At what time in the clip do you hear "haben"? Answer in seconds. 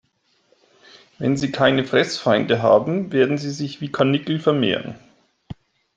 2.63-3.11